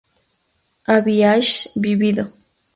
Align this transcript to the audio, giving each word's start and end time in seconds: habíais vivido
habíais 0.87 1.69
vivido 1.75 2.33